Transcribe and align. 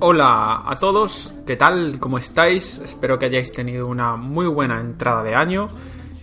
Hola 0.00 0.62
a 0.66 0.76
todos, 0.78 1.32
¿qué 1.46 1.56
tal? 1.56 1.98
¿Cómo 2.00 2.18
estáis? 2.18 2.78
Espero 2.78 3.18
que 3.18 3.26
hayáis 3.26 3.52
tenido 3.52 3.86
una 3.86 4.16
muy 4.16 4.46
buena 4.46 4.80
entrada 4.80 5.22
de 5.22 5.34
año. 5.34 5.68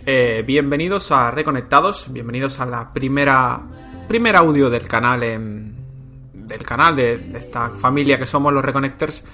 Eh, 0.04 0.42
bienvenidos 0.46 1.12
a 1.12 1.30
Reconectados, 1.30 2.12
bienvenidos 2.12 2.58
a 2.60 2.66
la 2.66 2.92
primera 2.92 3.60
primer 4.08 4.34
audio 4.36 4.68
del 4.68 4.86
canal 4.88 5.22
en- 5.22 5.72
del 6.34 6.64
canal 6.64 6.96
de, 6.96 7.14
esta 7.34 7.70
familia 7.70 8.18
que 8.18 8.26
somos 8.26 8.52
los 8.52 8.64
Reconnectors, 8.64 9.24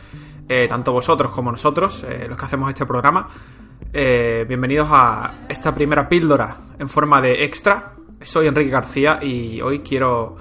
eh, 0.49 0.67
tanto 0.69 0.93
vosotros 0.93 1.33
como 1.33 1.51
nosotros, 1.51 2.05
eh, 2.09 2.27
los 2.29 2.39
que 2.39 2.45
hacemos 2.45 2.69
este 2.69 2.85
programa. 2.87 3.27
Eh, 3.93 4.45
bienvenidos 4.47 4.89
a 4.91 5.33
esta 5.49 5.75
primera 5.75 6.09
píldora 6.09 6.57
en 6.79 6.89
forma 6.89 7.21
de 7.21 7.45
extra. 7.45 7.95
Soy 8.21 8.47
Enrique 8.47 8.71
García 8.71 9.19
y 9.23 9.61
hoy 9.63 9.79
quiero 9.81 10.37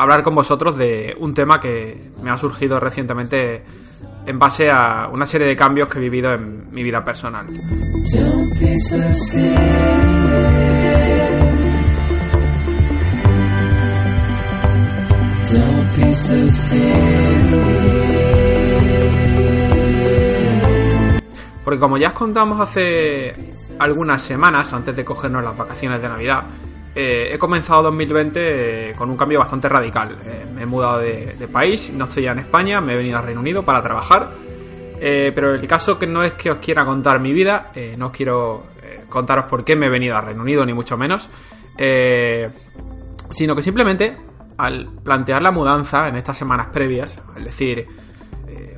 hablar 0.00 0.22
con 0.22 0.34
vosotros 0.34 0.78
de 0.78 1.14
un 1.20 1.34
tema 1.34 1.60
que 1.60 2.10
me 2.22 2.30
ha 2.30 2.36
surgido 2.36 2.80
recientemente 2.80 3.62
en 4.24 4.38
base 4.38 4.70
a 4.72 5.08
una 5.12 5.26
serie 5.26 5.46
de 5.46 5.54
cambios 5.54 5.90
que 5.90 5.98
he 5.98 6.00
vivido 6.00 6.32
en 6.32 6.70
mi 6.72 6.82
vida 6.82 7.04
personal. 7.04 7.46
Porque 21.62 21.78
como 21.78 21.98
ya 21.98 22.08
os 22.08 22.14
contamos 22.14 22.58
hace 22.58 23.34
algunas 23.78 24.22
semanas, 24.22 24.72
antes 24.72 24.96
de 24.96 25.04
cogernos 25.04 25.44
las 25.44 25.54
vacaciones 25.54 26.00
de 26.00 26.08
Navidad, 26.08 26.44
eh, 26.94 27.30
he 27.32 27.38
comenzado 27.38 27.84
2020 27.84 28.90
eh, 28.90 28.94
con 28.94 29.10
un 29.10 29.16
cambio 29.16 29.38
bastante 29.38 29.68
radical. 29.68 30.16
Eh, 30.24 30.46
me 30.52 30.62
he 30.62 30.66
mudado 30.66 30.98
de, 30.98 31.48
país, 31.52 31.92
no 31.94 32.04
estoy 32.04 32.24
ya 32.24 32.32
en 32.32 32.40
España, 32.40 32.80
me 32.80 32.94
he 32.94 32.96
venido 32.96 33.18
a 33.18 33.22
Reino 33.22 33.40
Unido 33.40 33.64
para 33.64 33.82
trabajar. 33.82 34.30
Pero 35.00 35.54
el 35.54 35.66
caso 35.66 35.98
que 35.98 36.06
no 36.06 36.22
es 36.22 36.34
que 36.34 36.50
os 36.50 36.58
quiera 36.58 36.84
contar 36.84 37.20
mi 37.20 37.32
vida, 37.32 37.72
no 37.96 38.12
quiero 38.12 38.64
contaros 39.08 39.46
por 39.46 39.64
qué 39.64 39.74
me 39.74 39.86
he 39.86 39.88
venido 39.88 40.14
a 40.14 40.20
Reino 40.20 40.42
Unido, 40.42 40.66
ni 40.66 40.74
mucho 40.74 40.98
menos. 40.98 41.30
Sino 43.30 43.56
que 43.56 43.62
simplemente 43.62 44.14
al 44.58 44.90
plantear 45.02 45.40
la 45.40 45.52
mudanza 45.52 46.06
en 46.06 46.16
estas 46.16 46.36
semanas 46.36 46.66
previas, 46.70 47.18
al 47.34 47.44
decir, 47.44 47.86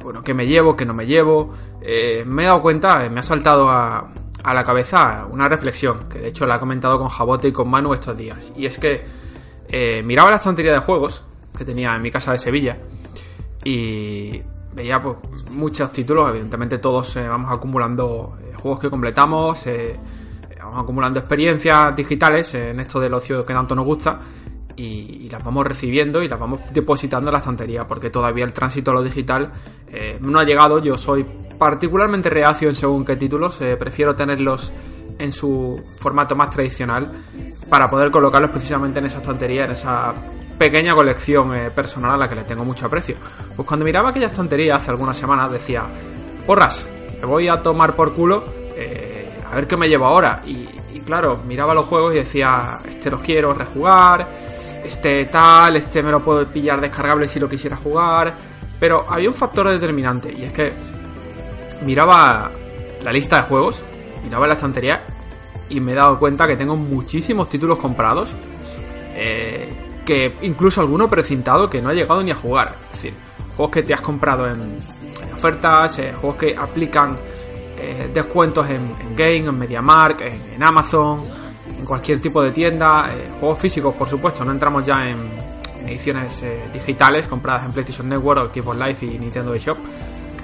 bueno, 0.05 0.23
qué 0.23 0.33
me 0.33 0.47
llevo, 0.47 0.77
qué 0.77 0.85
no 0.85 0.95
me 0.95 1.07
llevo, 1.07 1.55
me 1.81 2.43
he 2.45 2.47
dado 2.47 2.63
cuenta, 2.63 3.09
me 3.11 3.19
ha 3.19 3.25
saltado 3.25 3.69
a, 3.69 4.09
a 4.43 4.55
la 4.55 4.65
cabeza 4.65 5.27
una 5.31 5.49
reflexión, 5.49 6.09
que 6.09 6.19
de 6.19 6.29
hecho 6.29 6.47
la 6.47 6.57
he 6.57 6.59
comentado 6.59 6.99
con 6.99 7.09
Jabote 7.09 7.49
y 7.49 7.53
con 7.53 7.69
Manu 7.69 7.95
estos 7.95 8.17
días, 8.17 8.53
y 8.57 8.67
es 8.67 8.79
que 8.79 9.05
eh, 9.69 10.03
miraba 10.05 10.31
la 10.31 10.37
estantería 10.37 10.73
de 10.73 10.81
juegos 10.81 11.25
que 11.57 11.65
tenía 11.65 11.95
en 11.95 12.03
mi 12.03 12.11
casa 12.11 12.33
de 12.33 12.39
Sevilla 12.39 12.77
y 13.65 14.41
veía 14.75 15.01
pues, 15.01 15.17
muchos 15.51 15.93
títulos, 15.93 16.29
evidentemente 16.31 16.79
todos 16.79 17.17
eh, 17.17 17.29
vamos 17.29 17.53
acumulando 17.53 18.35
eh, 18.43 18.53
juegos 18.55 18.81
que 18.81 18.91
completamos, 18.91 19.65
vamos 20.59 20.83
acumulando 20.83 21.19
experiencias 21.19 21.95
digitales 21.95 22.55
en 22.55 22.81
esto 22.81 22.99
del 23.01 23.15
ocio 23.15 23.47
que 23.47 23.53
tanto 23.53 23.75
nos 23.75 23.85
gusta 23.85 24.21
y, 24.77 25.29
las 25.29 25.43
vamos 25.43 25.67
recibiendo 25.67 26.23
y 26.23 26.29
las 26.29 26.39
vamos 26.39 26.61
depositando 26.73 27.31
en 27.31 27.33
la 27.33 27.39
estantería 27.39 27.87
porque 27.87 28.11
todavía 28.11 28.45
el 28.45 28.53
tránsito 28.53 28.91
a 28.91 28.95
lo 28.95 29.03
digital 29.03 29.51
no 30.21 30.39
ha 30.39 30.45
llegado. 30.45 30.79
Yo 30.79 30.99
soy 30.99 31.25
particularmente 31.63 32.29
reacio 32.29 32.69
en 32.69 32.75
según 32.75 33.05
qué 33.05 33.15
títulos, 33.15 33.61
eh, 33.61 33.77
prefiero 33.77 34.17
tenerlos 34.17 34.73
en 35.17 35.31
su 35.31 35.81
formato 35.97 36.35
más 36.35 36.51
tradicional 36.51 37.13
para 37.71 37.89
poder 37.89 38.11
colocarlos 38.11 38.51
precisamente 38.51 38.99
en 38.99 39.07
esa 39.07 39.19
estantería, 39.19 39.67
en 39.67 39.71
esa 39.71 40.13
pequeña 40.59 40.93
colección 40.93 41.55
eh, 41.55 41.71
personal 41.71 42.15
a 42.15 42.17
la 42.17 42.29
que 42.29 42.35
le 42.35 42.43
tengo 42.43 42.65
mucho 42.65 42.87
aprecio. 42.87 43.15
Pues 43.55 43.69
cuando 43.69 43.85
miraba 43.85 44.09
aquella 44.09 44.27
estantería 44.27 44.75
hace 44.75 44.91
algunas 44.91 45.17
semanas 45.17 45.53
decía, 45.53 45.85
porras, 46.45 46.85
me 47.21 47.27
voy 47.27 47.47
a 47.47 47.63
tomar 47.63 47.95
por 47.95 48.13
culo, 48.13 48.43
eh, 48.77 49.31
a 49.49 49.55
ver 49.55 49.69
qué 49.69 49.77
me 49.77 49.87
llevo 49.87 50.07
ahora. 50.07 50.43
Y, 50.45 50.67
y 50.93 51.01
claro, 51.07 51.45
miraba 51.47 51.75
los 51.75 51.87
juegos 51.87 52.13
y 52.15 52.17
decía, 52.17 52.81
este 52.91 53.09
los 53.09 53.21
quiero 53.21 53.55
rejugar, 53.55 54.27
este 54.85 55.27
tal, 55.27 55.77
este 55.77 56.03
me 56.03 56.11
lo 56.11 56.21
puedo 56.21 56.45
pillar 56.45 56.81
descargable 56.81 57.29
si 57.29 57.39
lo 57.39 57.49
quisiera 57.49 57.77
jugar. 57.77 58.35
Pero 58.81 59.05
había 59.09 59.29
un 59.29 59.37
factor 59.37 59.69
determinante 59.69 60.33
y 60.33 60.43
es 60.43 60.53
que 60.53 60.92
miraba 61.85 62.51
la 63.03 63.13
lista 63.13 63.43
de 63.43 63.49
juegos, 63.49 63.83
miraba 64.25 64.47
la 64.47 64.55
estantería 64.55 65.03
y 65.69 65.81
me 65.81 65.93
he 65.93 65.95
dado 65.95 66.19
cuenta 66.19 66.47
que 66.47 66.57
tengo 66.57 66.77
muchísimos 66.77 67.49
títulos 67.49 67.79
comprados. 67.79 68.35
eh, 69.15 69.69
que 70.05 70.33
incluso 70.43 70.81
alguno 70.81 71.07
precintado 71.09 71.71
que 71.71 71.81
no 71.81 71.91
ha 71.91 71.93
llegado 71.93 72.23
ni 72.23 72.33
a 72.33 72.35
jugar. 72.35 72.77
Es 72.81 72.93
decir, 72.93 73.15
juegos 73.57 73.73
que 73.73 73.83
te 73.85 73.95
has 73.95 74.01
comprado 74.01 74.49
en, 74.51 74.79
ofertas, 75.33 75.99
eh, 76.01 76.13
juegos 76.21 76.39
que 76.39 76.57
aplican 76.57 77.17
eh, 77.79 78.11
descuentos 78.13 78.69
en, 78.69 78.83
en 79.01 79.15
Game, 79.15 79.49
en 79.49 79.59
MediaMark, 79.59 80.23
en, 80.23 80.55
en 80.55 80.63
Amazon, 80.63 81.25
en 81.79 81.85
cualquier 81.85 82.21
tipo 82.21 82.43
de 82.43 82.51
tienda, 82.51 83.09
juegos 83.39 83.59
físicos, 83.59 83.95
por 83.95 84.09
supuesto, 84.09 84.45
no 84.45 84.51
entramos 84.51 84.85
ya 84.85 85.09
en, 85.09 85.53
ediciones 85.87 86.43
digitales 86.73 87.27
compradas 87.27 87.65
en 87.65 87.73
PlayStation 87.73 88.09
Network 88.09 88.55
Xbox 88.55 88.79
Live 88.79 88.99
y 89.03 89.19
Nintendo 89.19 89.53
eShop, 89.53 89.77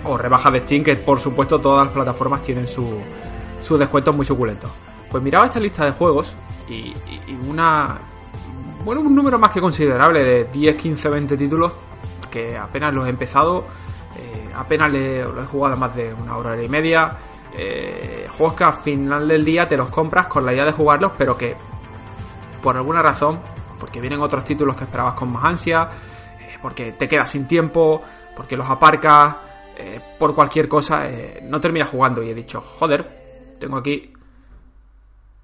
o 0.09 0.19
rebajas 0.19 0.53
de 0.53 0.61
Steam, 0.61 0.83
que 0.85 0.97
por 0.97 1.19
supuesto 1.21 1.61
todas 1.61 1.87
las 1.87 1.93
plataformas 1.93 2.43
tienen 2.43 2.67
su, 2.67 2.99
sus 3.63 3.79
descuentos 3.79 4.15
muy 4.15 4.25
suculentos. 4.27 4.71
Pues 5.11 5.23
miraba 5.23 5.47
esta 5.47 5.61
lista 5.61 5.85
de 5.85 5.93
juegos 5.93 6.35
y, 6.69 6.75
y- 7.27 7.39
una. 7.49 7.97
Bueno, 8.85 9.01
un 9.03 9.15
número 9.15 9.39
más 9.39 9.51
que 9.51 9.61
considerable 9.61 10.23
de 10.25 10.45
10, 10.45 10.77
15, 10.77 11.09
20 11.09 11.37
títulos 11.37 11.73
que 12.31 12.57
apenas 12.57 12.93
los 12.95 13.07
he 13.07 13.11
empezado, 13.11 13.65
eh, 14.17 14.51
apenas 14.55 14.91
le, 14.91 15.23
lo 15.23 15.43
he 15.43 15.47
jugado 15.47 15.77
más 15.77 15.95
de 15.97 16.13
una 16.15 16.37
hora 16.37 16.61
y 16.63 16.69
media. 16.69 17.11
eh, 17.57 18.29
juegos 18.37 18.55
que 18.55 18.65
al 18.65 18.75
final 18.75 19.27
del 19.27 19.45
día 19.45 19.67
te 19.67 19.77
los 19.77 19.89
compras 19.91 20.27
con 20.29 20.45
la 20.47 20.53
idea 20.53 20.65
de 20.67 20.73
jugarlos, 20.73 21.13
pero 21.19 21.37
que 21.37 21.57
por 22.63 22.77
alguna 22.77 23.03
razón, 23.03 23.41
porque 23.81 24.01
vienen 24.01 24.21
otros 24.21 24.45
títulos 24.45 24.77
que 24.77 24.85
esperabas 24.85 25.15
con 25.15 25.33
más 25.33 25.45
ansia, 25.45 25.89
eh, 26.41 26.59
porque 26.61 26.93
te 26.93 27.09
quedas 27.09 27.31
sin 27.31 27.47
tiempo, 27.47 28.03
porque 28.37 28.57
los 28.57 28.69
aparcas, 28.69 29.37
eh, 29.81 30.01
por 30.19 30.35
cualquier 30.35 30.67
cosa, 30.67 31.09
eh, 31.09 31.41
no 31.45 31.61
terminas 31.61 31.89
jugando. 31.91 32.21
Y 32.21 32.31
he 32.31 32.35
dicho, 32.35 32.61
joder, 32.61 33.07
tengo 33.61 33.77
aquí 33.77 34.13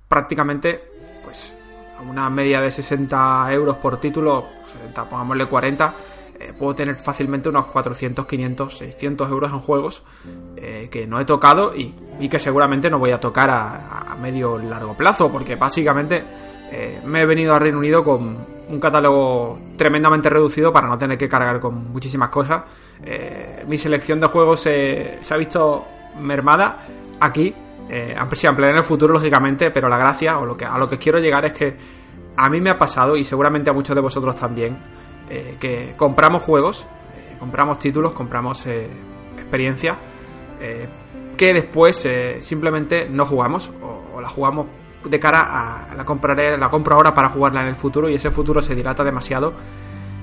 prácticamente, 0.09 0.83
pues, 1.23 1.55
a 1.97 2.03
una 2.03 2.29
media 2.31 2.61
de 2.61 2.73
60 2.73 3.53
euros 3.53 3.77
por 3.77 4.01
título, 4.01 4.49
60, 4.67 5.09
pongámosle 5.09 5.47
40, 5.47 5.95
eh, 6.41 6.53
puedo 6.59 6.75
tener 6.75 6.97
fácilmente 6.97 7.49
unos 7.49 7.67
400, 7.67 8.27
500, 8.27 8.77
600 8.77 9.31
euros 9.31 9.53
en 9.53 9.59
juegos 9.61 10.03
que 10.91 11.07
no 11.07 11.21
he 11.21 11.25
tocado 11.25 11.75
y, 11.75 11.95
que 12.29 12.39
seguramente 12.39 12.91
no 12.91 12.99
voy 12.99 13.13
a 13.13 13.21
tocar 13.21 13.51
a, 13.51 14.13
a 14.13 14.17
medio 14.17 14.59
largo 14.59 14.95
plazo, 14.95 15.31
porque 15.31 15.55
básicamente 15.57 16.25
me 17.05 17.23
he 17.23 17.27
venido 17.27 17.55
a 17.55 17.59
Reino 17.59 17.79
Unido 17.79 18.03
con 18.03 18.54
un 18.69 18.81
catálogo 18.81 19.59
tremendamente 19.77 20.29
reducido 20.29 20.73
para 20.73 20.89
no 20.89 20.97
tener 20.97 21.19
que 21.19 21.29
cargar 21.29 21.61
con 21.61 21.93
muchísimas 21.93 22.31
cosas. 22.31 22.63
Eh, 23.05 23.65
mi 23.67 23.79
selección 23.79 24.21
de 24.21 24.27
juegos 24.27 24.61
se, 24.61 25.19
se 25.21 25.35
ha 25.35 25.37
visto 25.37 25.85
mermada 26.21 26.79
aquí, 27.21 27.55
eh, 27.89 28.15
aunque 28.19 28.37
sí, 28.37 28.47
ampliar 28.47 28.71
en 28.71 28.79
el 28.79 28.85
futuro, 28.85 29.13
lógicamente, 29.13 29.71
pero 29.71 29.89
la 29.89 29.99
gracia, 29.99 30.39
o 30.39 30.47
lo 30.47 30.57
que, 30.57 30.65
a 30.65 30.79
lo 30.79 30.89
que 30.89 30.99
quiero 30.99 31.19
llegar 31.19 31.45
es 31.45 31.53
que 31.53 31.77
a 32.37 32.49
mí 32.49 32.61
me 32.61 32.71
ha 32.71 32.79
pasado, 32.79 33.17
y 33.17 33.25
seguramente 33.25 33.71
a 33.71 33.73
muchos 33.73 33.95
de 33.95 34.01
vosotros 34.01 34.35
también, 34.37 34.77
eh, 35.29 35.57
que 35.59 35.95
compramos 35.97 36.43
juegos, 36.43 36.87
eh, 37.17 37.37
compramos 37.39 37.79
títulos, 37.79 38.13
compramos 38.13 38.67
eh, 38.67 38.89
experiencias, 39.37 39.97
que 41.37 41.53
después 41.53 42.09
simplemente 42.41 43.07
no 43.11 43.27
jugamos 43.27 43.71
o, 43.83 44.17
o 44.17 44.21
la 44.23 44.29
jugamos 44.31 44.67
de 45.05 45.21
cara 45.21 45.91
a 45.91 45.95
la 45.95 46.05
compraré 46.05 46.56
la 46.56 46.71
compro 46.71 46.95
ahora 46.97 47.15
para 47.15 47.29
jugarla 47.29 47.62
en 47.62 47.69
el 47.69 47.77
futuro 47.77 48.09
y 48.09 48.15
ese 48.15 48.31
futuro 48.31 48.61
se 48.62 48.75
dilata 48.75 49.05
demasiado 49.05 49.53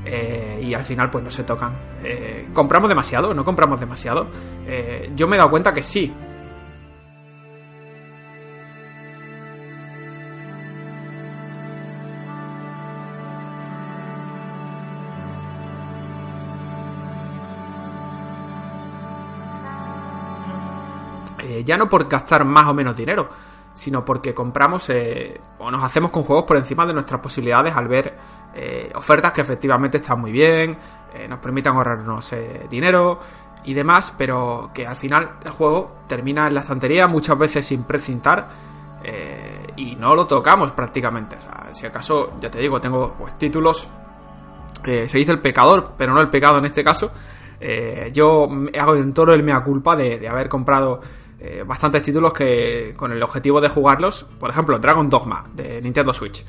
eh, 0.05 0.61
y 0.63 0.73
al 0.73 0.83
final 0.83 1.09
pues 1.09 1.23
no 1.23 1.31
se 1.31 1.43
tocan. 1.43 1.73
Eh, 2.03 2.49
¿Compramos 2.53 2.89
demasiado? 2.89 3.33
¿No 3.33 3.45
compramos 3.45 3.79
demasiado? 3.79 4.27
Eh, 4.65 5.11
yo 5.15 5.27
me 5.27 5.35
he 5.35 5.37
dado 5.37 5.51
cuenta 5.51 5.73
que 5.73 5.83
sí. 5.83 6.13
Ya 21.63 21.77
no 21.77 21.87
por 21.87 22.09
gastar 22.09 22.43
más 22.43 22.67
o 22.67 22.73
menos 22.73 22.97
dinero, 22.97 23.29
sino 23.73 24.03
porque 24.03 24.33
compramos 24.33 24.89
eh, 24.89 25.39
o 25.59 25.71
nos 25.71 25.83
hacemos 25.83 26.11
con 26.11 26.23
juegos 26.23 26.45
por 26.45 26.57
encima 26.57 26.85
de 26.85 26.93
nuestras 26.93 27.21
posibilidades 27.21 27.75
al 27.75 27.87
ver 27.87 28.15
eh, 28.53 28.91
ofertas 28.95 29.31
que 29.31 29.41
efectivamente 29.41 29.97
están 29.97 30.19
muy 30.19 30.31
bien, 30.31 30.77
eh, 31.13 31.27
nos 31.27 31.39
permitan 31.39 31.75
ahorrarnos 31.75 32.33
dinero 32.69 33.19
y 33.63 33.73
demás, 33.73 34.13
pero 34.17 34.71
que 34.73 34.85
al 34.85 34.95
final 34.95 35.37
el 35.43 35.51
juego 35.51 35.99
termina 36.07 36.47
en 36.47 36.55
la 36.55 36.61
estantería 36.61 37.07
muchas 37.07 37.37
veces 37.37 37.65
sin 37.65 37.83
precintar 37.83 38.71
y 39.77 39.95
no 39.95 40.15
lo 40.15 40.27
tocamos 40.27 40.73
prácticamente. 40.73 41.35
Si 41.71 41.87
acaso, 41.87 42.39
ya 42.39 42.51
te 42.51 42.59
digo, 42.59 42.79
tengo 42.79 43.15
pues 43.17 43.35
títulos, 43.35 43.87
se 44.83 45.17
dice 45.17 45.31
el 45.31 45.39
pecador, 45.39 45.93
pero 45.97 46.13
no 46.13 46.21
el 46.21 46.29
pecado 46.29 46.59
en 46.59 46.65
este 46.65 46.83
caso. 46.83 47.11
Yo 48.11 48.47
hago 48.79 48.95
en 48.95 49.13
todo 49.13 49.33
el 49.33 49.43
mea 49.43 49.63
culpa 49.63 49.95
de, 49.95 50.19
de 50.19 50.27
haber 50.27 50.49
comprado 50.49 51.01
eh, 51.43 51.63
bastantes 51.65 52.03
títulos 52.03 52.33
que 52.33 52.93
con 52.95 53.11
el 53.11 53.23
objetivo 53.23 53.59
de 53.59 53.67
jugarlos. 53.67 54.25
Por 54.39 54.51
ejemplo, 54.51 54.77
Dragon 54.77 55.09
Dogma 55.09 55.43
de 55.55 55.81
Nintendo 55.81 56.13
Switch. 56.13 56.45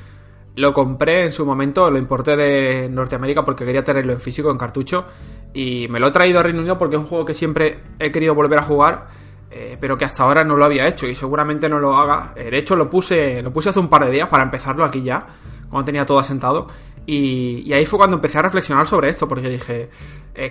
Lo 0.55 0.71
compré 0.71 1.23
en 1.23 1.31
su 1.31 1.47
momento, 1.47 1.89
lo 1.89 1.97
importé 1.97 2.35
de 2.35 2.87
Norteamérica 2.89 3.43
porque 3.43 3.65
quería 3.65 3.83
tenerlo 3.83 4.13
en 4.13 4.19
físico, 4.19 4.51
en 4.51 4.57
cartucho. 4.57 5.05
Y 5.51 5.87
me 5.87 5.99
lo 5.99 6.07
he 6.07 6.11
traído 6.11 6.39
a 6.39 6.43
Reino 6.43 6.59
Unido 6.59 6.77
porque 6.77 6.95
es 6.95 7.01
un 7.01 7.07
juego 7.07 7.25
que 7.25 7.33
siempre 7.33 7.79
he 7.97 8.11
querido 8.11 8.35
volver 8.35 8.59
a 8.59 8.63
jugar. 8.63 9.07
eh, 9.55 9.77
pero 9.79 9.95
que 9.97 10.05
hasta 10.05 10.23
ahora 10.23 10.43
no 10.43 10.55
lo 10.55 10.65
había 10.65 10.87
hecho 10.87 11.07
y 11.07 11.15
seguramente 11.15 11.67
no 11.69 11.79
lo 11.79 11.95
haga. 11.95 12.33
Eh, 12.35 12.49
de 12.51 12.57
hecho, 12.59 12.75
lo 12.75 12.89
puse, 12.89 13.41
lo 13.41 13.51
puse 13.51 13.69
hace 13.69 13.79
un 13.79 13.87
par 13.89 14.05
de 14.05 14.11
días 14.11 14.27
para 14.27 14.43
empezarlo 14.43 14.83
aquí 14.83 15.03
ya, 15.03 15.25
cuando 15.69 15.85
tenía 15.85 16.05
todo 16.05 16.19
asentado. 16.19 16.67
Y, 17.05 17.71
ahí 17.73 17.85
fue 17.85 17.97
cuando 17.97 18.17
empecé 18.17 18.37
a 18.39 18.43
reflexionar 18.43 18.87
sobre 18.87 19.09
esto, 19.09 19.27
porque 19.27 19.49
dije, 19.49 19.89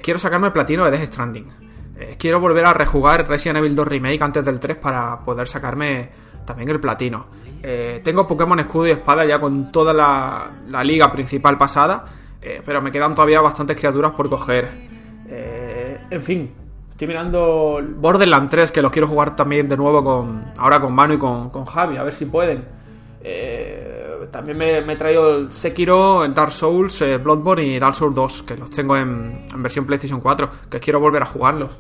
quiero 0.03 0.21
sacarme 0.21 0.49
el 0.49 0.53
platino 0.53 0.85
de 0.85 0.93
Death 0.93 1.06
Stranding. 1.12 1.71
Eh, 2.02 2.16
quiero 2.19 2.40
volver 2.40 2.66
a 2.66 2.75
rejugar 2.75 3.28
Resident 3.28 3.58
Evil 3.58 3.76
2 3.76 3.87
Remake 3.87 4.22
antes 4.22 4.44
del 4.44 4.58
3 4.58 4.76
para 4.76 5.20
poder 5.20 5.46
sacarme 5.46 6.08
también 6.44 6.69
el 6.70 6.81
platino. 6.81 7.26
Eh, 7.62 8.00
tengo 8.02 8.26
Pokémon 8.26 8.58
Escudo 8.58 8.88
y 8.88 8.90
Espada 8.90 9.25
ya 9.25 9.40
con 9.40 9.70
toda 9.70 9.93
la, 9.93 10.82
liga 10.82 11.12
principal 11.12 11.56
pasada, 11.56 12.04
eh, 12.40 12.60
pero 12.66 12.82
me 12.82 12.90
quedan 12.90 13.14
todavía 13.14 13.40
bastantes 13.40 13.76
criaturas 13.76 14.12
por 14.12 14.28
coger. 14.28 14.93
En 16.10 16.22
fin, 16.22 16.52
estoy 16.90 17.06
mirando 17.06 17.81
Borderlands 17.96 18.50
3, 18.50 18.72
que 18.72 18.82
lo 18.82 18.90
quiero 18.90 19.06
jugar 19.06 19.34
también 19.34 19.66
de 19.66 19.76
nuevo 19.76 20.05
con 20.05 20.52
ahora 20.58 20.78
con 20.78 20.93
Manu 20.93 21.14
y 21.14 21.19
con, 21.19 21.48
con 21.48 21.64
Javi, 21.64 21.96
a 21.96 22.02
ver 22.02 22.12
si 22.12 22.26
pueden. 22.26 22.64
También 24.31 24.58
me, 24.58 24.78
he 24.78 24.96
traído 24.96 25.37
el 25.37 25.52
Sekiro, 25.52 26.25
el 26.25 26.34
Dark 26.34 26.52
Souls, 26.52 27.02
Bloodborne 27.22 27.64
y 27.64 27.78
Dark 27.78 27.94
Souls 27.94 28.14
2, 28.14 28.43
que 28.43 28.56
los 28.56 28.70
tengo 28.70 28.96
en, 28.96 29.46
en 29.55 29.62
versión 29.62 29.87
PlayStation 29.87 30.20
4, 30.20 30.50
que 30.69 30.81
quiero 30.81 31.00
volver 31.00 31.22
a 31.22 31.26
jugarlos. 31.26 31.78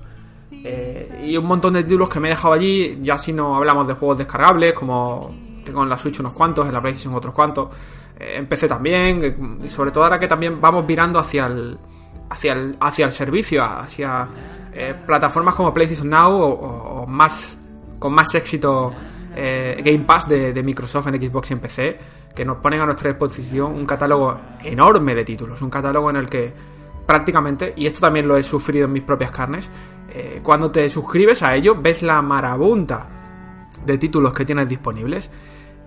Eh, 0.64 1.24
y 1.24 1.36
un 1.36 1.46
montón 1.46 1.74
de 1.74 1.82
títulos 1.82 2.08
que 2.08 2.20
me 2.20 2.28
he 2.28 2.30
dejado 2.30 2.54
allí, 2.54 2.98
ya 3.02 3.18
si 3.18 3.32
no 3.32 3.56
hablamos 3.56 3.86
de 3.86 3.94
juegos 3.94 4.18
descargables, 4.18 4.74
como 4.74 5.34
tengo 5.64 5.82
en 5.82 5.88
la 5.88 5.98
Switch 5.98 6.20
unos 6.20 6.32
cuantos, 6.32 6.66
en 6.66 6.72
la 6.72 6.80
PlayStation 6.80 7.14
otros 7.14 7.34
cuantos, 7.34 7.68
eh, 8.18 8.34
en 8.36 8.46
PC 8.46 8.68
también, 8.68 9.24
eh, 9.24 9.64
y 9.64 9.68
sobre 9.68 9.90
todo 9.90 10.04
ahora 10.04 10.18
que 10.18 10.28
también 10.28 10.60
vamos 10.60 10.86
virando 10.86 11.18
hacia 11.18 11.46
el, 11.46 11.78
hacia 12.30 12.52
el, 12.52 12.76
hacia 12.80 13.06
el 13.06 13.12
servicio, 13.12 13.64
hacia 13.64 14.28
eh, 14.72 14.94
plataformas 15.06 15.54
como 15.54 15.74
PlayStation 15.74 16.08
Now 16.08 16.32
o 16.32 17.06
más 17.06 17.58
con 18.02 18.12
más 18.12 18.34
éxito 18.34 18.92
eh, 19.36 19.80
Game 19.82 20.00
Pass 20.00 20.28
de, 20.28 20.52
de 20.52 20.62
Microsoft 20.62 21.06
en 21.06 21.22
Xbox 21.22 21.50
y 21.50 21.54
en 21.54 21.60
PC, 21.60 21.98
que 22.34 22.44
nos 22.44 22.56
ponen 22.58 22.80
a 22.80 22.86
nuestra 22.86 23.10
disposición 23.10 23.72
un 23.72 23.86
catálogo 23.86 24.38
enorme 24.64 25.14
de 25.14 25.24
títulos, 25.24 25.62
un 25.62 25.70
catálogo 25.70 26.10
en 26.10 26.16
el 26.16 26.28
que 26.28 26.52
prácticamente, 27.12 27.74
y 27.76 27.86
esto 27.86 28.00
también 28.00 28.26
lo 28.26 28.38
he 28.38 28.42
sufrido 28.42 28.86
en 28.86 28.92
mis 28.92 29.02
propias 29.02 29.30
carnes, 29.30 29.70
eh, 30.08 30.40
cuando 30.42 30.70
te 30.70 30.88
suscribes 30.88 31.42
a 31.42 31.54
ello 31.54 31.74
ves 31.78 32.02
la 32.02 32.22
marabunta 32.22 33.06
de 33.84 33.98
títulos 33.98 34.32
que 34.32 34.46
tienes 34.46 34.66
disponibles 34.66 35.30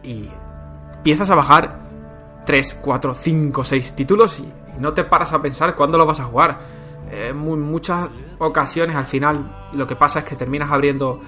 y 0.04 0.30
empiezas 0.98 1.32
a 1.32 1.36
bajar 1.36 1.80
3, 2.46 2.78
4, 2.80 3.14
5, 3.16 3.64
6 3.64 3.96
títulos 3.96 4.40
y, 4.40 4.48
no 4.80 4.94
te 4.94 5.04
paras 5.06 5.34
a 5.34 5.42
pensar 5.42 5.74
cuándo 5.76 5.98
los 5.98 6.06
vas 6.06 6.20
a 6.20 6.26
jugar. 6.26 6.60
Eh, 7.10 7.30
En 7.30 7.38
mu- 7.38 7.58
muchas 7.58 8.08
ocasiones 8.40 8.96
al 8.96 9.06
final 9.08 9.70
lo 9.74 9.88
que 9.88 9.96
pasa 9.96 10.20
es 10.20 10.26
que 10.26 10.36
terminas 10.36 10.70
abriendo 10.70 11.20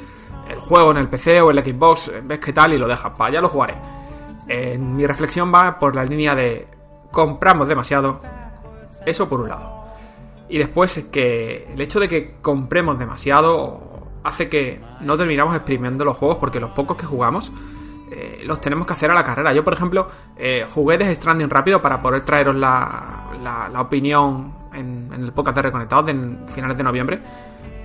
el 0.47 0.59
juego 0.59 0.91
en 0.91 0.97
el 0.97 1.07
PC 1.09 1.41
o 1.41 1.49
en 1.49 1.57
el 1.57 1.63
Xbox, 1.63 2.09
eh, 2.09 2.21
ves 2.23 2.37
qué 2.39 2.53
tal 2.53 2.73
y 2.73 2.77
lo 2.77 2.87
dejas, 2.87 3.13
para 3.17 3.31
ya 3.33 3.41
lo 3.41 3.49
jugaré. 3.49 3.73
Eh, 4.47 4.77
mi 4.77 5.07
reflexión 5.07 5.51
va 5.51 5.79
por 5.79 5.95
la 5.95 6.03
línea 6.03 6.35
de 6.35 6.67
compramos 7.11 7.67
demasiado, 7.67 8.19
eso 9.05 9.27
por 9.29 9.39
un 9.41 9.49
lado. 9.49 9.76
Y 10.49 10.57
después 10.57 10.97
es 10.97 11.05
que 11.05 11.67
el 11.73 11.81
hecho 11.81 11.99
de 11.99 12.07
que 12.07 12.35
compremos 12.41 12.97
demasiado 12.97 14.07
hace 14.23 14.49
que 14.49 14.81
no 15.01 15.17
terminamos 15.17 15.55
exprimiendo 15.55 16.03
los 16.05 16.17
juegos 16.17 16.37
porque 16.37 16.59
los 16.59 16.71
pocos 16.71 16.97
que 16.97 17.05
jugamos 17.05 17.51
eh, 18.11 18.41
los 18.45 18.61
tenemos 18.61 18.87
que 18.87 18.93
hacer 18.93 19.11
a 19.11 19.13
la 19.13 19.23
carrera. 19.23 19.53
Yo, 19.53 19.63
por 19.63 19.73
ejemplo, 19.73 20.07
eh, 20.37 20.65
jugué 20.69 20.97
Death 20.97 21.15
Stranding 21.15 21.49
rápido 21.49 21.81
para 21.81 22.01
poder 22.01 22.21
traeros 22.21 22.55
la, 22.55 23.29
la- 23.43 23.81
opinión 23.81 24.53
en, 24.73 25.11
en 25.13 25.23
el 25.23 25.33
podcast 25.33 25.57
de 25.57 25.61
Reconectados 25.63 26.05
de 26.05 26.13
finales 26.47 26.77
de 26.77 26.83
noviembre. 26.83 27.19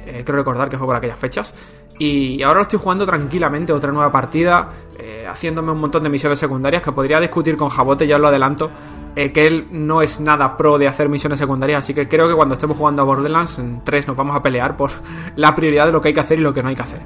Eh, 0.07 0.23
creo 0.25 0.39
recordar 0.39 0.69
que 0.69 0.79
fue 0.79 0.87
por 0.87 0.97
aquellas 0.97 1.19
fechas. 1.19 1.55
Y 1.99 2.43
ahora 2.43 2.59
lo 2.59 2.63
estoy 2.63 2.79
jugando 2.79 3.07
tranquilamente, 3.07 3.73
otra 3.73 3.93
nueva 3.93 4.11
partida, 4.11 4.71
eh, 4.99 5.27
haciéndome 5.29 5.73
un 5.73 5.79
montón 5.79 6.03
de 6.03 6.09
misiones 6.09 6.39
secundarias 6.39 6.83
que 6.83 6.93
podría 6.93 7.21
discutir 7.21 7.57
con 7.57 7.69
Jabote, 7.69 8.07
ya 8.07 8.17
os 8.17 8.23
lo 8.23 8.29
adelanto, 8.29 8.71
eh, 9.15 9.31
que 9.31 9.47
él 9.47 9.69
no 9.71 10.01
es 10.01 10.21
nada 10.21 10.57
pro 10.57 10.79
de 10.79 10.89
hacer 10.89 11.09
misiones 11.09 11.39
secundarias, 11.39 11.81
así 11.81 11.93
que 11.93 12.09
creo 12.09 12.29
que 12.29 12.35
cuando 12.35 12.55
estemos 12.55 12.77
jugando 12.77 13.03
a 13.03 13.05
Borderlands 13.05 13.59
en 13.59 13.85
3 13.85 14.09
nos 14.09 14.17
vamos 14.17 14.35
a 14.35 14.43
pelear 14.43 14.77
por 14.77 14.91
la 15.37 15.55
prioridad 15.55 15.87
de 15.87 15.93
lo 15.93 16.01
que 16.01 16.09
hay 16.09 16.15
que 16.15 16.21
hacer 16.21 16.39
y 16.39 16.43
lo 16.43 16.55
que 16.55 16.63
no 16.63 16.71
hay 16.71 16.75
que 16.75 16.83
hacer. 16.83 17.03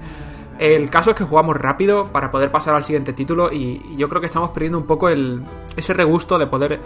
El 0.58 0.88
caso 0.88 1.10
es 1.10 1.16
que 1.16 1.24
jugamos 1.24 1.56
rápido 1.56 2.06
para 2.12 2.30
poder 2.30 2.50
pasar 2.50 2.74
al 2.74 2.84
siguiente 2.84 3.12
título 3.12 3.52
y, 3.52 3.96
yo 3.96 4.08
creo 4.08 4.20
que 4.20 4.26
estamos 4.26 4.50
perdiendo 4.50 4.78
un 4.78 4.86
poco 4.86 5.08
el, 5.08 5.42
ese 5.76 5.92
regusto 5.92 6.38
de 6.38 6.46
poder 6.46 6.80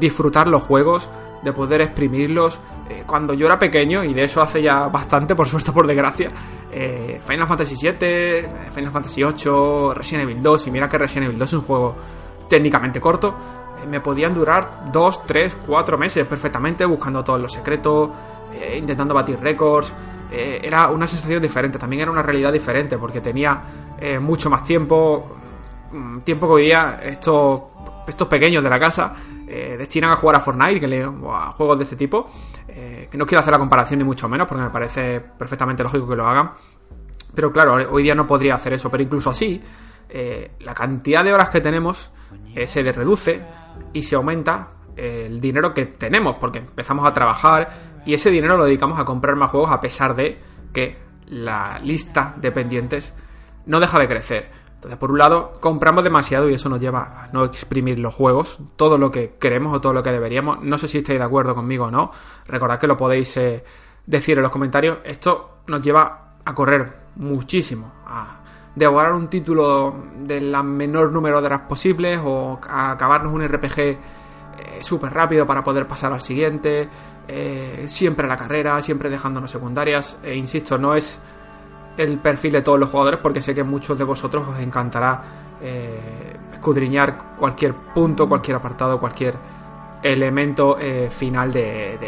disfrutar 0.00 0.48
los 0.48 0.62
juegos, 0.62 1.10
de 1.42 1.52
poder 1.52 1.80
exprimirlos. 1.80 2.60
Eh, 2.88 3.04
cuando 3.06 3.34
yo 3.34 3.46
era 3.46 3.58
pequeño, 3.58 4.04
y 4.04 4.14
de 4.14 4.24
eso 4.24 4.42
hace 4.42 4.62
ya 4.62 4.88
bastante, 4.88 5.34
por 5.34 5.48
suerte 5.48 5.72
por 5.72 5.86
desgracia, 5.86 6.28
eh, 6.70 7.20
Final 7.26 7.46
Fantasy 7.46 7.74
VII, 7.74 8.70
Final 8.74 8.90
Fantasy 8.90 9.22
VIII, 9.22 9.94
Resident 9.94 10.28
Evil 10.28 10.42
2, 10.42 10.66
y 10.66 10.70
mira 10.70 10.88
que 10.88 10.98
Resident 10.98 11.26
Evil 11.26 11.38
2 11.38 11.48
es 11.48 11.54
un 11.54 11.62
juego 11.62 11.96
técnicamente 12.48 13.00
corto, 13.00 13.34
eh, 13.82 13.86
me 13.86 14.00
podían 14.00 14.34
durar 14.34 14.90
2, 14.92 15.26
3, 15.26 15.58
4 15.66 15.98
meses 15.98 16.26
perfectamente 16.26 16.84
buscando 16.84 17.22
todos 17.24 17.40
los 17.40 17.52
secretos, 17.52 18.10
intentando 18.76 19.14
batir 19.14 19.40
récords. 19.40 19.92
Era 20.30 20.88
una 20.88 21.06
sensación 21.06 21.40
diferente, 21.40 21.78
también 21.78 22.02
era 22.02 22.10
una 22.10 22.22
realidad 22.22 22.52
diferente 22.52 22.98
porque 22.98 23.20
tenía 23.20 23.62
mucho 24.20 24.50
más 24.50 24.62
tiempo, 24.62 25.36
mm, 25.90 26.20
tiempo 26.20 26.54
que 26.54 26.62
día 26.62 26.98
estos, 27.02 27.62
estos 28.06 28.28
pequeños 28.28 28.62
de 28.62 28.70
la 28.70 28.78
casa 28.78 29.12
eh, 29.52 29.76
destinan 29.76 30.10
a 30.12 30.16
jugar 30.16 30.36
a 30.36 30.40
Fortnite 30.40 30.80
que 30.80 30.88
le- 30.88 31.04
o 31.06 31.34
a 31.34 31.52
juegos 31.52 31.78
de 31.78 31.84
este 31.84 31.96
tipo. 31.96 32.30
eh, 32.74 33.08
que 33.10 33.18
no 33.18 33.26
quiero 33.26 33.40
hacer 33.40 33.52
la 33.52 33.58
comparación 33.58 33.98
ni 33.98 34.04
mucho 34.04 34.26
menos 34.30 34.48
porque 34.48 34.62
me 34.64 34.70
parece 34.70 35.20
perfectamente 35.20 35.82
lógico 35.82 36.08
que 36.08 36.16
lo 36.16 36.26
hagan. 36.26 36.52
Pero 37.34 37.52
claro, 37.52 37.74
hoy 37.90 38.02
día 38.02 38.14
no 38.14 38.26
podría 38.26 38.54
hacer 38.54 38.72
eso. 38.72 38.90
Pero 38.90 39.02
incluso 39.02 39.28
así, 39.30 39.60
eh, 40.08 40.52
la 40.60 40.72
cantidad 40.72 41.22
de 41.22 41.34
horas 41.34 41.50
que 41.50 41.60
tenemos 41.60 42.10
eh, 42.54 42.66
se 42.66 42.82
reduce 42.92 43.42
y 43.92 44.02
se 44.02 44.16
aumenta 44.16 44.68
el 44.96 45.40
dinero 45.40 45.72
que 45.74 45.86
tenemos 45.86 46.36
porque 46.36 46.58
empezamos 46.60 47.06
a 47.06 47.12
trabajar 47.12 47.70
y 48.06 48.14
ese 48.14 48.30
dinero 48.30 48.56
lo 48.56 48.64
dedicamos 48.64 48.98
a 48.98 49.04
comprar 49.04 49.36
más 49.36 49.50
juegos 49.50 49.70
a 49.70 49.80
pesar 49.80 50.14
de 50.14 50.38
que 50.72 50.96
la 51.28 51.78
lista 51.82 52.34
de 52.38 52.52
pendientes 52.52 53.14
no 53.66 53.80
deja 53.80 53.98
de 53.98 54.08
crecer. 54.08 54.50
Entonces, 54.82 54.98
por 54.98 55.12
un 55.12 55.18
lado, 55.18 55.52
compramos 55.60 56.02
demasiado 56.02 56.50
y 56.50 56.54
eso 56.54 56.68
nos 56.68 56.80
lleva 56.80 57.02
a 57.02 57.28
no 57.32 57.44
exprimir 57.44 58.00
los 58.00 58.12
juegos, 58.12 58.58
todo 58.74 58.98
lo 58.98 59.12
que 59.12 59.36
queremos 59.38 59.72
o 59.72 59.80
todo 59.80 59.92
lo 59.92 60.02
que 60.02 60.10
deberíamos. 60.10 60.60
No 60.60 60.76
sé 60.76 60.88
si 60.88 60.98
estáis 60.98 61.20
de 61.20 61.24
acuerdo 61.24 61.54
conmigo 61.54 61.84
o 61.84 61.90
no. 61.92 62.10
Recordad 62.48 62.80
que 62.80 62.88
lo 62.88 62.96
podéis 62.96 63.36
eh, 63.36 63.62
decir 64.04 64.38
en 64.38 64.42
los 64.42 64.50
comentarios. 64.50 64.98
Esto 65.04 65.58
nos 65.68 65.80
lleva 65.82 66.34
a 66.44 66.52
correr 66.52 66.96
muchísimo, 67.14 67.92
a 68.04 68.40
devorar 68.74 69.12
un 69.12 69.28
título 69.28 69.94
de 70.18 70.40
la 70.40 70.64
menor 70.64 71.12
número 71.12 71.40
de 71.40 71.46
horas 71.46 71.60
posibles 71.68 72.18
o 72.20 72.58
a 72.68 72.90
acabarnos 72.90 73.32
un 73.32 73.46
RPG 73.46 73.78
eh, 73.78 73.98
súper 74.80 75.12
rápido 75.12 75.46
para 75.46 75.62
poder 75.62 75.86
pasar 75.86 76.12
al 76.12 76.20
siguiente, 76.20 76.88
eh, 77.28 77.84
siempre 77.86 78.26
a 78.26 78.28
la 78.28 78.36
carrera, 78.36 78.82
siempre 78.82 79.08
dejándonos 79.08 79.48
secundarias. 79.48 80.18
E 80.24 80.34
insisto, 80.34 80.76
no 80.76 80.96
es 80.96 81.20
el 81.96 82.18
perfil 82.18 82.52
de 82.52 82.62
todos 82.62 82.78
los 82.78 82.88
jugadores 82.90 83.20
porque 83.22 83.40
sé 83.40 83.54
que 83.54 83.62
muchos 83.62 83.98
de 83.98 84.04
vosotros 84.04 84.48
os 84.48 84.58
encantará 84.58 85.22
eh, 85.60 86.36
escudriñar 86.52 87.36
cualquier 87.36 87.74
punto, 87.74 88.28
cualquier 88.28 88.56
apartado, 88.56 88.98
cualquier 88.98 89.34
elemento 90.02 90.76
eh, 90.80 91.08
final 91.10 91.52
de, 91.52 91.98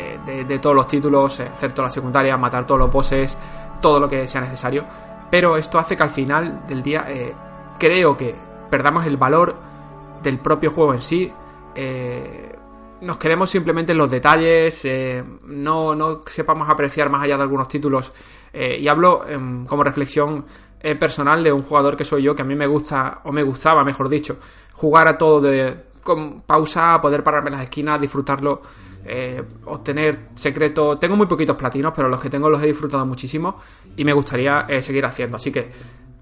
de- 0.46 0.58
todos 0.58 0.74
los 0.74 0.86
títulos, 0.88 1.38
hacer 1.40 1.72
toda 1.72 1.86
la 1.88 1.90
secundaria, 1.90 2.36
matar 2.36 2.66
todos 2.66 2.80
los 2.80 2.90
bosses, 2.90 3.36
todo 3.80 4.00
lo 4.00 4.08
que 4.08 4.26
sea 4.26 4.40
necesario. 4.40 4.84
Pero 5.30 5.56
esto 5.56 5.78
hace 5.78 5.96
que 5.96 6.02
al 6.02 6.10
final 6.10 6.66
del 6.66 6.82
día 6.82 7.04
eh, 7.08 7.32
creo 7.78 8.16
que 8.16 8.34
perdamos 8.70 9.06
el 9.06 9.16
valor 9.16 9.54
del 10.22 10.38
propio 10.38 10.70
juego 10.72 10.94
en 10.94 11.02
sí. 11.02 11.32
eh, 11.74 12.56
nos 13.04 13.18
quedemos 13.18 13.50
simplemente 13.50 13.92
en 13.92 13.98
los 13.98 14.10
detalles, 14.10 14.84
eh, 14.84 15.22
no, 15.44 15.94
no 15.94 16.22
sepamos 16.26 16.68
apreciar 16.68 17.10
más 17.10 17.22
allá 17.22 17.36
de 17.36 17.42
algunos 17.42 17.68
títulos. 17.68 18.12
eh, 18.52 18.78
y 18.80 18.86
hablo 18.88 19.26
em, 19.26 19.66
como 19.66 19.82
reflexión 19.82 20.44
eh, 20.80 20.94
personal 20.94 21.42
de 21.42 21.52
un 21.52 21.62
jugador 21.62 21.96
que 21.96 22.04
soy 22.04 22.22
yo, 22.22 22.34
que 22.34 22.42
a 22.42 22.44
mí 22.44 22.54
me 22.54 22.66
gusta, 22.66 23.20
o 23.24 23.32
me 23.32 23.42
gustaba, 23.42 23.84
mejor 23.84 24.08
dicho, 24.08 24.36
jugar 24.72 25.08
a 25.08 25.18
todo 25.18 25.40
de 25.40 25.76
con 26.02 26.42
pausa, 26.42 27.00
poder 27.00 27.24
pararme 27.24 27.48
en 27.48 27.54
las 27.54 27.64
esquinas, 27.64 27.98
disfrutarlo, 27.98 28.60
obtener 29.64 30.28
secretos. 30.34 31.00
Tengo 31.00 31.16
muy 31.16 31.26
poquitos 31.26 31.56
platinos, 31.56 31.94
pero 31.96 32.10
los 32.10 32.20
que 32.20 32.28
tengo 32.28 32.50
los 32.50 32.62
he 32.62 32.66
disfrutado 32.66 33.06
muchísimo 33.06 33.56
y 33.96 34.04
me 34.04 34.12
gustaría 34.12 34.66
seguir 34.82 35.06
haciendo. 35.06 35.38
Así 35.38 35.50
que, 35.50 35.70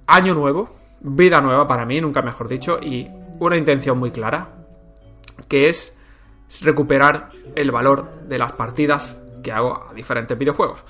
año 0.07 0.35
nuevo, 0.35 0.77
vida 1.01 1.41
nueva 1.41 1.67
para 1.67 1.85
mí, 1.85 2.01
nunca 2.01 2.23
mejor 2.23 2.47
dicho, 2.47 2.79
y 2.81 3.09
una 3.41 3.57
intención 3.57 3.99
muy 3.99 4.13
clara, 4.13 4.51
que 5.49 5.69
es 5.69 5.97
recuperar 6.61 7.31
el 7.55 7.71
valor 7.71 8.27
de 8.29 8.39
las 8.39 8.53
partidas 8.53 9.17
que 9.43 9.53
hago 9.53 9.89
a 9.91 9.95
diferentes 9.95 10.37
videojuegos. 10.39 10.85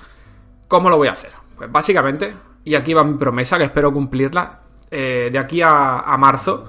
¿Cómo 0.67 0.89
lo 0.89 0.97
voy 0.97 1.07
a 1.07 1.13
hacer? 1.13 1.31
Pues 1.55 1.71
básicamente, 1.71 2.33
y 2.63 2.75
aquí 2.75 2.93
va 2.93 3.03
mi 3.03 3.17
promesa, 3.17 3.57
que 3.57 3.65
espero 3.65 3.91
cumplirla, 3.93 4.59
eh, 4.91 5.29
de 5.31 5.39
aquí 5.39 5.59
a, 5.59 6.15
marzo 6.19 6.65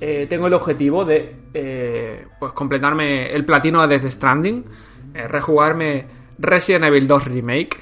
eh, 0.00 0.26
tengo 0.28 0.48
el 0.48 0.54
objetivo 0.54 1.04
de 1.04 1.36
eh, 1.54 2.26
pues 2.38 2.52
completarme 2.52 3.32
el 3.32 3.44
platino 3.44 3.86
de 3.86 3.98
Death 3.98 4.10
Stranding, 4.10 4.64
rejugarme 5.14 6.06
Resident 6.38 6.86
Evil 6.86 7.06
2 7.06 7.24
Remake 7.26 7.76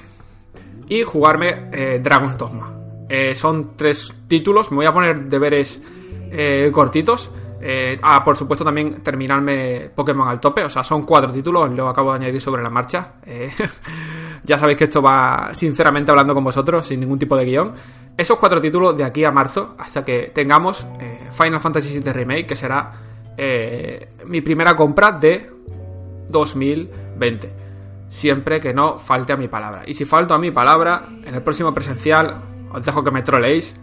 y 0.87 1.01
jugarme 1.01 1.99
Dragon's 2.01 2.37
Dogma. 2.37 2.73
Son 3.35 3.75
tres 3.75 4.13
títulos, 4.27 4.71
me 4.71 4.77
voy 4.77 4.85
a 4.85 4.93
poner 4.93 5.25
deberes 5.25 5.81
cortitos. 6.71 7.29
Eh, 7.61 7.97
ah, 8.01 8.23
por 8.23 8.35
supuesto 8.35 8.63
también 8.63 9.01
terminarme 9.01 9.89
Pokémon 9.93 10.27
al 10.27 10.39
tope, 10.39 10.63
o 10.63 10.69
sea, 10.69 10.83
son 10.83 11.03
cuatro 11.03 11.31
títulos, 11.31 11.71
lo 11.71 11.87
acabo 11.87 12.11
de 12.11 12.17
añadir 12.17 12.41
sobre 12.41 12.61
la 12.61 12.69
marcha. 12.69 13.13
Eh, 13.25 13.51
ya 14.43 14.57
sabéis 14.57 14.77
que 14.77 14.83
esto 14.85 15.01
va 15.01 15.49
sinceramente 15.53 16.11
hablando 16.11 16.33
con 16.33 16.43
vosotros, 16.43 16.85
sin 16.85 16.99
ningún 16.99 17.19
tipo 17.19 17.35
de 17.35 17.45
guion. 17.45 17.73
Esos 18.15 18.37
cuatro 18.37 18.59
títulos 18.59 18.97
de 18.97 19.03
aquí 19.03 19.23
a 19.23 19.31
marzo, 19.31 19.75
hasta 19.77 20.03
que 20.03 20.31
tengamos 20.33 20.85
eh, 20.99 21.29
Final 21.31 21.59
Fantasy 21.59 21.99
VII 21.99 22.13
Remake, 22.13 22.45
que 22.45 22.55
será 22.55 22.91
mi 24.25 24.41
primera 24.41 24.75
compra 24.75 25.11
de 25.11 25.51
2020 26.29 27.67
siempre 28.09 28.59
que 28.59 28.73
no 28.73 28.97
falte 28.97 29.33
a 29.33 29.37
mi 29.37 29.47
palabra. 29.47 29.83
Y 29.85 29.93
si 29.93 30.05
falto 30.05 30.33
a 30.33 30.39
mi 30.39 30.51
palabra, 30.51 31.03
en 31.23 31.35
el 31.35 31.41
próximo 31.41 31.73
presencial 31.73 32.41
os 32.71 32.83
dejo 32.83 33.03
que 33.03 33.11
me 33.11 33.21
troleéis 33.21 33.75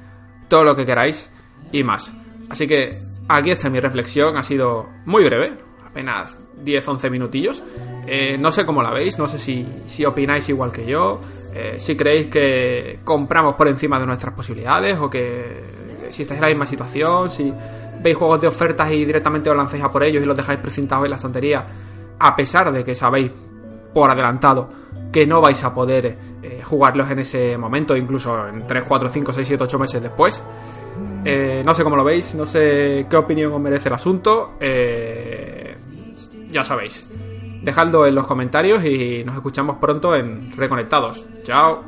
todo 0.48 0.64
lo 0.64 0.74
que 0.74 0.84
queráis 0.84 1.30
y 1.72 1.82
más. 1.82 2.12
Así 2.48 2.66
que 2.66 2.92
aquí 3.28 3.50
está 3.50 3.70
mi 3.70 3.80
reflexión, 3.80 4.36
ha 4.36 4.42
sido 4.42 4.88
muy 5.06 5.24
breve, 5.24 5.56
apenas 5.84 6.38
10-11 6.64 7.10
minutillos. 7.10 7.62
Eh, 8.06 8.36
no 8.38 8.50
sé 8.50 8.64
cómo 8.66 8.82
la 8.82 8.90
veis, 8.90 9.18
no 9.18 9.26
sé 9.26 9.38
si, 9.38 9.66
si 9.86 10.04
opináis 10.04 10.48
igual 10.48 10.70
que 10.70 10.84
yo, 10.84 11.20
eh, 11.54 11.76
si 11.78 11.96
creéis 11.96 12.28
que 12.28 13.00
compramos 13.04 13.54
por 13.54 13.68
encima 13.68 13.98
de 13.98 14.06
nuestras 14.06 14.34
posibilidades 14.34 14.98
o 14.98 15.08
que 15.08 15.84
si 16.10 16.22
estáis 16.22 16.38
en 16.38 16.42
la 16.42 16.48
misma 16.48 16.66
situación, 16.66 17.30
si 17.30 17.52
veis 18.02 18.16
juegos 18.16 18.40
de 18.40 18.48
ofertas 18.48 18.92
y 18.92 19.04
directamente 19.04 19.48
os 19.48 19.56
lancéis 19.56 19.82
a 19.84 19.88
por 19.90 20.04
ellos 20.04 20.22
y 20.22 20.26
los 20.26 20.36
dejáis 20.36 20.60
precintados 20.60 21.04
en 21.04 21.10
la 21.10 21.16
estantería, 21.16 21.66
a 22.18 22.36
pesar 22.36 22.70
de 22.72 22.84
que 22.84 22.94
sabéis 22.94 23.30
por 23.94 24.10
adelantado 24.10 24.68
que 25.10 25.26
no 25.26 25.40
vais 25.40 25.62
a 25.62 25.72
poder 25.72 26.18
eh, 26.42 26.60
jugarlos 26.64 27.08
en 27.10 27.20
ese 27.20 27.56
momento, 27.56 27.96
incluso 27.96 28.48
en 28.48 28.66
3, 28.66 28.84
4, 28.86 29.08
5, 29.08 29.32
6, 29.32 29.46
7, 29.46 29.64
8 29.64 29.78
meses 29.78 30.02
después. 30.02 30.42
Eh, 31.24 31.62
no 31.64 31.72
sé 31.74 31.82
cómo 31.84 31.96
lo 31.96 32.04
veis, 32.04 32.34
no 32.34 32.44
sé 32.46 33.06
qué 33.08 33.16
opinión 33.16 33.52
os 33.52 33.60
merece 33.60 33.88
el 33.88 33.94
asunto. 33.94 34.56
eh, 34.60 35.76
ya 36.50 36.62
sabéis. 36.62 37.10
Dejadlo 37.62 38.06
en 38.06 38.14
los 38.14 38.26
comentarios 38.26 38.84
y 38.84 39.24
nos 39.24 39.34
escuchamos 39.34 39.76
pronto 39.78 40.14
en 40.14 40.54
Reconectados. 40.56 41.24
Chao. 41.42 41.82